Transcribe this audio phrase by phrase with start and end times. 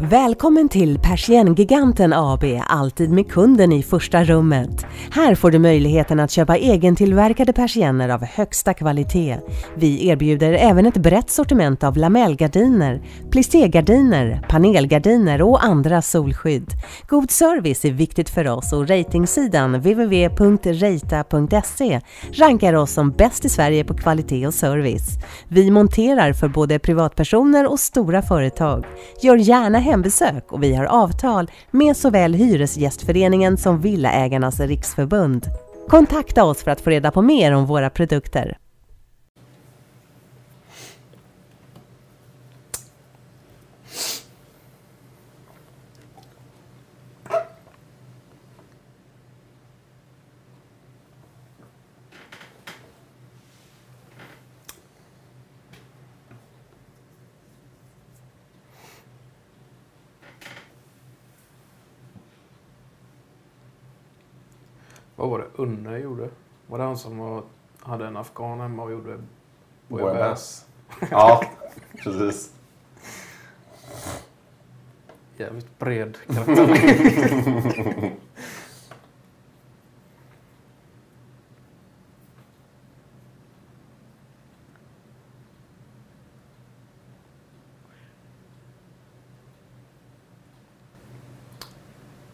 [0.00, 4.86] Välkommen till Persiengiganten AB, alltid med kunden i första rummet.
[5.10, 9.38] Här får du möjligheten att köpa egentillverkade persienner av högsta kvalitet.
[9.74, 16.70] Vi erbjuder även ett brett sortiment av lamellgardiner, plisségardiner, panelgardiner och andra solskydd.
[17.08, 20.40] God service är viktigt för oss och ratingsidan www.reita.se
[22.32, 25.08] rankar oss som bäst i Sverige på kvalitet och service.
[25.48, 28.84] Vi monterar för både privatpersoner och stora företag.
[29.22, 35.46] Gör gärna hembesök och vi har avtal med såväl Hyresgästföreningen som Villaägarnas riksförbund.
[35.88, 38.58] Kontakta oss för att få reda på mer om våra produkter.
[65.16, 66.28] Vad var det Unne gjorde?
[66.66, 67.42] Var det han som var,
[67.80, 69.18] hade en afghan hemma och gjorde
[69.88, 70.64] Bouillabaisse.
[71.10, 71.44] Ja,
[72.02, 72.52] precis.
[75.36, 78.12] Jävligt bred karaktär.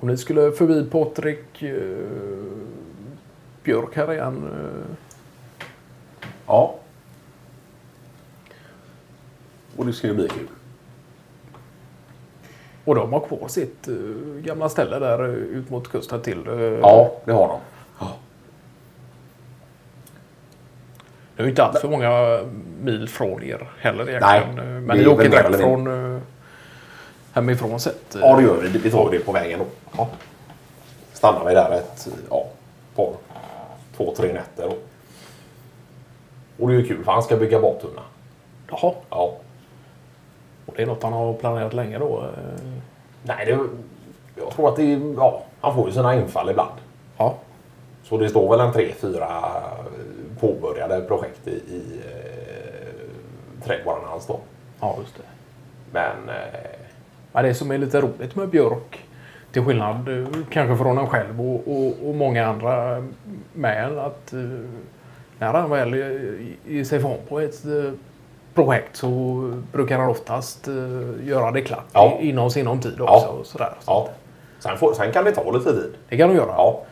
[0.00, 2.47] Och ni skulle förbi Patrik eh,
[3.68, 4.50] Björk här igen.
[4.52, 4.96] Eh,
[6.46, 6.74] Ja.
[9.76, 10.48] Och det ska ju bli kul.
[12.84, 13.94] och de har kvar sitt eh,
[14.44, 16.42] gamla ställe där eh, ut mot kusten till.
[16.82, 17.60] Ja, det har de.
[21.36, 22.40] Det är ju inte allt för många
[22.80, 24.56] mil från er heller egentligen.
[24.56, 26.20] Nej, Men ni är åker direkt från
[27.32, 28.16] hemifrån sett.
[28.20, 28.78] Ja, det gör vi.
[28.78, 29.66] Vi tar det på vägen då.
[29.96, 30.08] Ja.
[31.12, 32.46] Stannar vi där ett ja,
[33.98, 34.72] två, tre nätter.
[36.58, 38.02] Och det är ju kul för han ska bygga badtunna.
[38.70, 39.36] Jaha, Ja.
[40.66, 42.18] och det är något han har planerat länge då?
[42.18, 42.60] eh.
[43.22, 43.58] Nej, det,
[44.36, 46.72] jag tror att det är, ja, han får ju sina infall ibland.
[47.18, 47.34] Ja,
[48.04, 49.42] Så det står väl en tre, fyra
[50.40, 54.40] påbörjade projekt i, i eh, trädgården hans då.
[54.80, 55.22] ja just det.
[55.92, 56.70] Men eh,
[57.32, 58.97] Ja, det som är lite roligt med Björk,
[59.52, 63.04] till skillnad eh, kanske från en själv och, och, och många andra
[63.52, 64.38] med, att eh,
[65.38, 65.94] när han väl
[66.66, 67.92] ger sig ifrån på ett eh,
[68.54, 69.08] projekt så
[69.72, 70.68] brukar han oftast
[71.24, 72.18] göra det klart Ja.
[72.20, 73.16] inom sinom tid Ja.
[73.16, 73.28] också.
[73.28, 73.72] Och sådär.
[73.80, 74.08] Så ja.
[74.58, 75.92] Sen, får, sen kan det ta lite tid.
[76.08, 76.46] Det kan de göra.
[76.56, 76.82] Ja.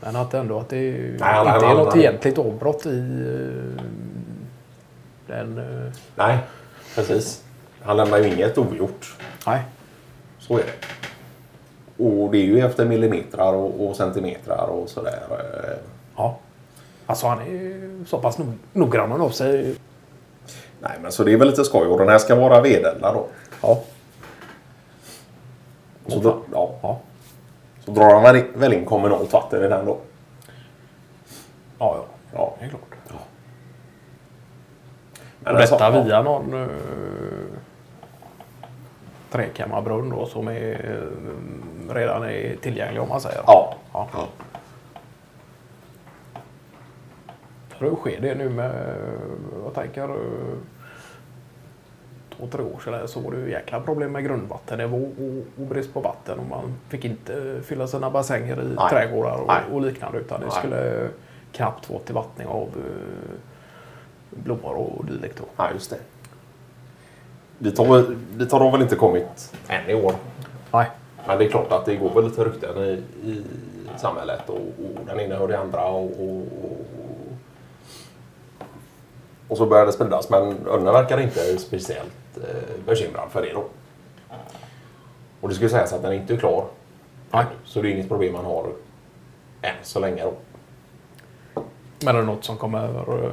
[0.00, 2.90] Men att ändå att det Nej, inte han- är något han- egentligt avbrott i
[5.26, 5.60] den...
[6.16, 6.38] Nej,
[6.94, 7.44] precis.
[7.82, 9.14] Han lämnar ju inget ogjort.
[9.46, 9.60] nej.
[10.38, 10.72] Så är det.
[11.98, 15.22] Och det är ju efter millimeter och, och centimeter och sådär.
[15.30, 15.76] eh.
[16.16, 16.36] Ja.
[17.06, 19.74] Alltså han är så pass nog- noggrann av sig.
[20.80, 21.86] Nej, men så det är väl lite skoj.
[21.86, 23.26] Och den här ska vara vedeldad då.
[23.62, 23.80] Ja.
[26.06, 26.40] Så, fan.
[26.52, 26.74] ja.
[26.82, 26.98] Ja.
[27.84, 29.98] så drar han väl, väl in kommunalt vatten i den då.
[31.78, 32.04] Ja, ja.
[32.32, 32.54] Ja.
[32.58, 32.82] Det är klart.
[35.40, 36.02] Men Och alltså, detta ja.
[36.02, 36.68] via någon
[39.36, 41.00] trekammarbrunn då som är,
[41.90, 43.40] eh, redan är tillgänglig om man säger.
[43.46, 43.76] Ja.
[43.92, 44.08] ja.
[44.12, 44.28] Ja.
[47.78, 48.72] Hur sker det nu med,
[49.64, 50.58] jag tänker, eh,
[52.36, 55.94] två, tre år sedan så var det ju jäkla problem med grundvattennivå och, och brist
[55.94, 56.38] på vatten.
[56.38, 58.90] Och man fick inte fylla sina bassänger i Nej.
[58.90, 60.56] trädgårdar och, och liknande utan det Nej.
[60.58, 61.08] skulle
[61.52, 63.36] knappt vara till vattning av eh,
[64.30, 65.42] blommor och dylikt.
[65.56, 65.98] ja, just det.
[67.58, 70.14] Dit har, dit har de väl inte kommit än i år.
[70.72, 70.90] Nej.
[71.26, 73.42] Men det är klart att det går väl lite rykten i, i
[73.96, 76.86] samhället och, och den ena hör det andra och, och, och,
[79.48, 80.30] och så börjar det spridas.
[80.30, 83.64] Men Önne verkar inte speciellt eh, bekymrad för det då.
[85.40, 86.64] Och det skulle sägas att den inte är klar.
[87.30, 87.44] Nej.
[87.64, 88.66] Så det är inget problem man har
[89.62, 90.32] än så länge då.
[92.04, 93.30] Men är det något som kommer eh,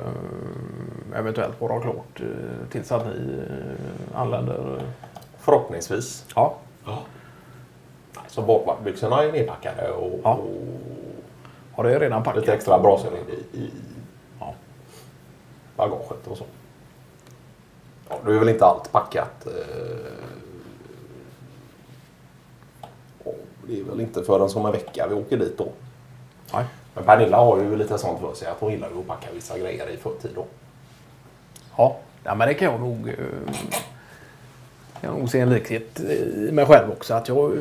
[1.16, 4.82] eventuellt vara klart eh, tills att ni eh, anländer?
[5.38, 6.26] Förhoppningsvis.
[6.36, 6.56] Ja.
[6.86, 6.98] Nej,
[8.28, 10.34] Så badbyxorna är nedpackade och, Ja.
[10.34, 10.52] och
[11.76, 12.40] Har det redan packat?
[12.42, 13.12] lite extra brasor
[13.54, 13.72] i, i
[14.40, 14.54] Ja.
[15.76, 16.44] bagaget och så.
[18.10, 19.46] Ja, då är väl inte allt packat.
[19.48, 19.52] eh,
[23.68, 25.68] Det är väl inte förrän som en vecka vi åker dit då.
[26.54, 26.66] Nej.
[26.94, 29.90] Men Pernilla har ju lite sånt för sig att hon gillar att packa vissa grejer
[29.90, 30.46] i förtid då.
[31.78, 31.98] Ja.
[32.24, 33.08] ja, men det kan jag nog...
[33.10, 33.54] eh,
[35.02, 37.14] kan nog se en likhet i mig själv också.
[37.14, 37.60] Att jag eh,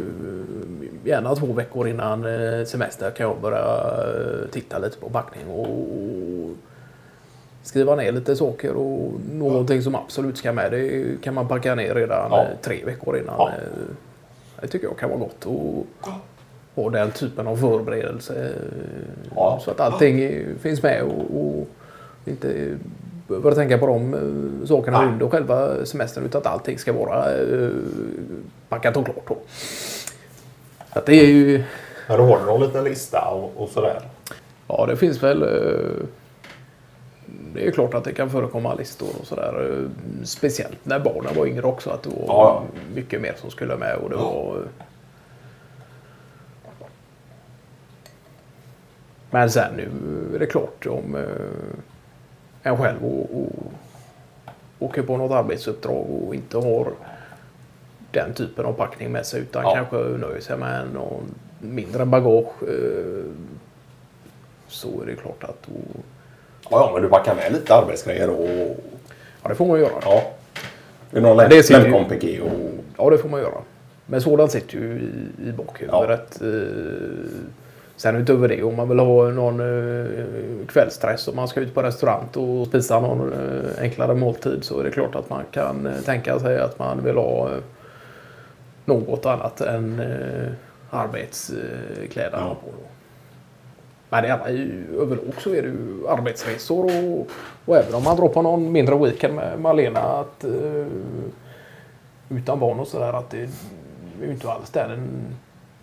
[1.04, 5.76] gärna två veckor innan eh, semester kan jag börja eh, titta lite på packning och
[7.62, 10.70] skriva ner lite saker och någonting som absolut ska med.
[10.72, 12.46] Det kan man packa ner redan Ja.
[12.62, 13.34] tre veckor innan.
[13.38, 13.50] Ja.
[14.60, 15.46] Det tycker jag kan vara gott.
[15.46, 15.86] Och
[16.74, 18.52] ha den typen av förberedelse.
[19.34, 19.60] Ja.
[19.64, 21.66] Så att allting finns med och, och
[22.24, 22.78] inte
[23.28, 25.12] behöver tänka på de eh, sakerna Nej.
[25.12, 27.68] under själva semestern utan att allting ska vara eh,
[28.68, 29.28] packat och klart.
[29.28, 29.36] Då.
[30.92, 31.64] Så att det är ju...
[32.08, 34.00] Har du någon liten lista och, och sådär.
[34.68, 35.42] Ja, det finns väl...
[35.42, 36.06] eh,
[37.54, 39.84] Det är klart att det kan förekomma listor och sådär.
[40.24, 41.90] Speciellt när barnen var yngre också.
[41.90, 42.62] Att det var Ja.
[42.94, 43.96] mycket mer som skulle med.
[43.96, 44.56] Och det var...
[44.56, 44.84] eh,
[49.30, 49.90] Men sen nu
[50.34, 51.16] är det klart om
[52.62, 53.52] en själv och, och
[54.78, 56.92] åker på något arbetsuppdrag och inte har
[58.10, 59.74] den typen av packning med sig utan Ja.
[59.74, 61.22] kanske nöjer sig med någon
[61.58, 62.62] mindre bagage.
[62.62, 63.24] eh,
[64.68, 65.72] Så är det klart att då,
[66.70, 68.76] Ja, ja, men du packar med lite arbetsgrejer och...
[69.42, 69.92] ja, det får man göra.
[70.02, 70.22] Ja.
[71.10, 72.50] Det är någon Men det sitter ju- och...
[72.98, 73.58] Ja, det får man göra.
[74.06, 76.40] Men sådant sitter ju i, i bakhuvudet.
[76.42, 76.48] Eh,
[78.02, 81.82] Sen utöver det, om man vill ha någon eh, kvällstress och man ska ut på
[81.82, 85.92] restaurang och spisa någon eh, enklare måltid så är det klart att man kan eh,
[86.04, 87.58] tänka sig att man vill ha eh,
[88.84, 90.52] något annat än eh,
[90.90, 92.54] arbetskläderna Ja.
[92.64, 92.66] på.
[92.66, 92.88] Då.
[94.10, 97.26] Men det är ju, överlag så är det ju arbetsresor och,
[97.64, 100.86] och även om man drar på någon mindre weekend med Malena att eh,
[102.28, 103.48] utan barn och sådär att det är
[104.22, 105.08] ju inte alls där den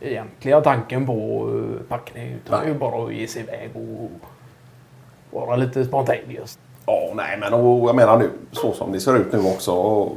[0.01, 4.09] egentliga tanken på eh, packning utan det är ju bara att ge sig iväg och
[5.31, 6.59] vara lite spontaneous.
[6.85, 10.09] Ja, nej, men och, jag menar nu så som det ser ut nu också.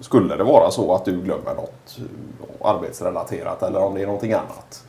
[0.00, 4.32] Skulle det vara så att du glömmer något eh, arbetsrelaterat eller om det är någonting
[4.32, 4.84] annat.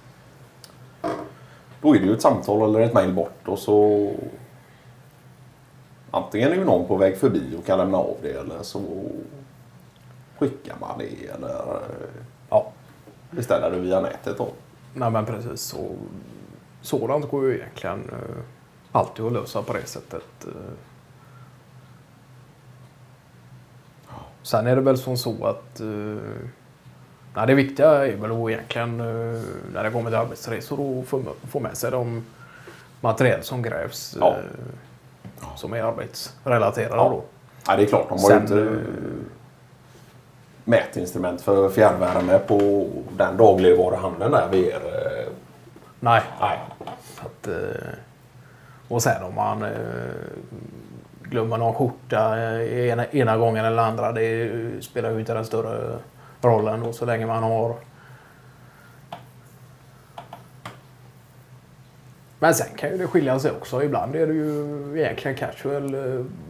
[1.81, 4.09] Då är det ju ett samtal eller ett mejl bort och så
[6.11, 8.81] antingen är ju någon på väg förbi och kan lämna av det eller så
[10.39, 12.23] skickar man det eller eh,
[13.31, 14.49] beställer det via nätet då.
[14.93, 15.95] nej men precis så.
[16.81, 18.43] Sådant går ju egentligen eh,
[18.91, 20.45] alltid att lösa på det sättet.
[20.47, 20.51] eh.
[24.43, 25.87] Sen är det väl som så att eh,
[27.35, 29.41] nej, det viktiga är väl att egentligen eh,
[29.73, 32.23] när det kommer till arbetsresor att få, få med sig de
[33.01, 34.35] material som krävs Ja.
[35.55, 36.95] som är arbetsrelaterade.
[36.95, 37.09] Ja.
[37.09, 37.23] Då.
[37.67, 38.09] Ja, det är klart.
[38.09, 38.77] De har Sen, inte
[40.67, 42.87] mätinstrument för fjärrvärme på
[43.17, 44.75] den dagligvaruhandeln där vid er.
[44.75, 45.31] eh,
[45.99, 46.59] Nej, Nej.
[47.19, 47.89] Att, eh,
[48.87, 49.69] och sen om man eh,
[51.23, 54.11] glömmer någon skjorta ena, ena gången eller andra.
[54.11, 55.97] Det spelar ju inte den större
[56.41, 57.75] rollen då, så länge man har.
[62.39, 63.83] Men sen kan ju det skilja sig också.
[63.83, 65.95] Ibland är det ju egentligen casual,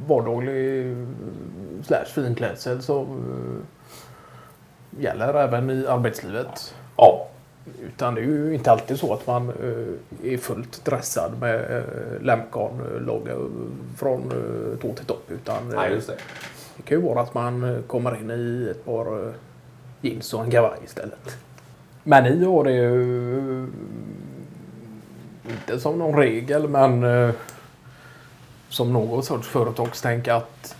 [0.07, 0.95] vardaglig
[1.83, 3.05] slash finklädsel som
[4.97, 6.75] eh, gäller även i arbetslivet.
[6.97, 7.27] Ja.
[7.81, 12.21] Utan det är ju inte alltid så att man eh, är fullt dressad med uh,
[12.21, 13.35] Lemcon-logga
[13.97, 15.31] från uh, tå till topp.
[15.31, 16.15] Utan eh, Nej, just det.
[16.77, 19.33] det kan ju vara att man eh, kommer in i ett par
[20.01, 21.37] jeans och en kavaj istället.
[22.03, 23.67] Men ni har det ju eh,
[25.51, 27.31] inte som någon regel men eh,
[28.69, 30.75] som något sorts företagstänk att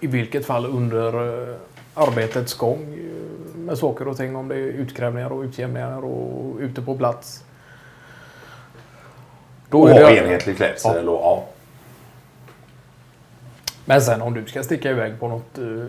[0.00, 1.06] i vilket fall under
[1.50, 1.56] eh,
[1.94, 6.82] arbetets gång eh, med saker och ting om det är utgrävningar och utjämningar och ute
[6.82, 7.44] på plats.
[9.70, 11.44] Då Och är ha det- enhetlig klädsel och ja.
[13.84, 15.84] Men sen om du ska sticka iväg på något uh,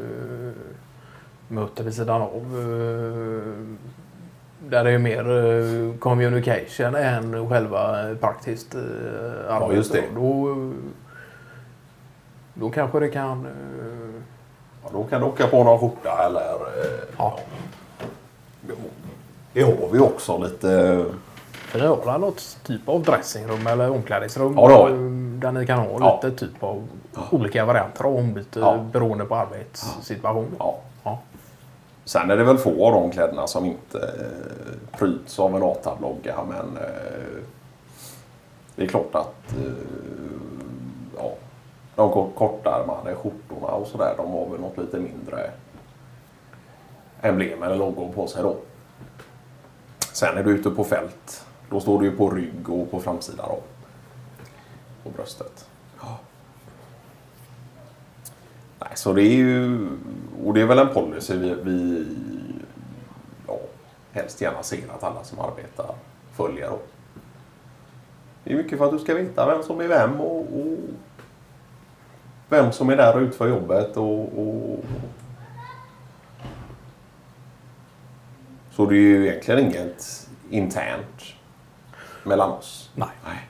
[1.48, 3.66] möte vid sidan av eh,
[4.70, 8.82] där det är mer uh, communication än själva praktiskt uh,
[9.50, 9.76] arbete.
[9.76, 10.04] just det.
[10.16, 10.56] Då,
[12.56, 13.46] då kanske det kan...
[13.46, 14.22] eh,
[14.84, 14.90] ja.
[14.94, 16.52] Då kan du åka på någon skjorta eller...
[16.54, 17.40] eh, ja.
[19.54, 21.06] Det har vi också lite...
[21.52, 24.94] För ni har något typ av dressingrum eller omklädningsrum Ja, vi.
[24.94, 25.00] eh,
[25.40, 26.20] där ni kan ha Ja.
[26.24, 26.88] lite typ av
[27.32, 28.78] olika varianter av ombyte Ja.
[28.92, 30.48] beroende på arbetssituation.
[30.60, 30.78] Ja.
[31.04, 31.20] Ja.
[32.06, 36.36] Sen är det väl få av de kläderna som inte eh, pryds av en ATAB-logga
[36.50, 37.42] men eh,
[38.76, 39.72] det är klart att eh,
[41.96, 45.52] de kort- kortärmade skjortorna och sådär de har väl något lite mindre
[47.22, 48.58] emblem eller loggor på sig då.
[50.14, 51.46] Sen är du ute på fält.
[51.70, 53.60] Då står du ju på rygg och på framsidan då.
[55.04, 55.70] På bröstet.
[58.80, 59.88] Nej, så det är ju...
[60.46, 62.08] Och det är väl en policy vi, vi
[63.48, 63.58] ja,
[64.12, 65.96] helst gärna ser att alla som arbetar
[66.34, 66.70] följer.
[66.70, 66.80] Då.
[68.44, 70.65] Det är mycket för att du ska veta vem som är vem och, och
[72.50, 73.98] vem som är där och utför jobbet.
[73.98, 74.80] Och, och...
[78.72, 81.24] Så det är ju egentligen inget internt
[82.24, 82.92] mellan oss.
[82.96, 83.10] Nej.
[83.26, 83.48] Nej.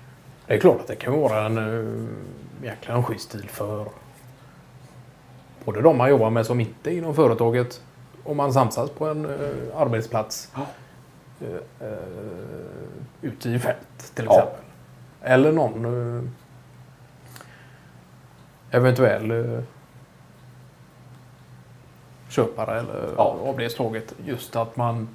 [0.48, 2.08] Det är klart att det kan vara en
[2.64, 3.86] jäkla en schysst stil för
[5.66, 7.82] både de man jobbar med som inte är inom företaget
[8.24, 10.66] om man samsas på en uh, arbetsplats Ja.
[11.48, 11.88] uh,
[13.22, 14.32] ute i fält till Ja.
[14.40, 14.62] exempel.
[15.22, 15.86] Eller någon
[18.76, 19.60] eventuell uh,
[22.30, 23.70] köpare eller Ja.
[23.70, 24.14] slaget.
[24.26, 25.08] Just att man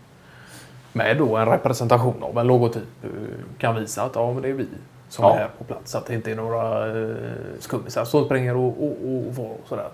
[0.92, 3.10] med då en representation av en logotyp eh,
[3.58, 4.66] kan visa att ja, men det är vi
[5.08, 5.34] som Ja.
[5.34, 5.90] är här på plats.
[5.92, 7.14] Så att det inte är några eh,
[7.58, 9.88] skummisar som springer och, och, och, och sådär.